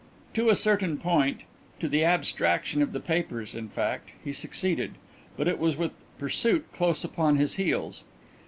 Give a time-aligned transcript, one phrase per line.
[0.33, 1.41] To a certain point
[1.79, 4.95] to the abstraction of the papers, in fact he succeeded,
[5.37, 8.03] but it was with pursuit close upon his heels.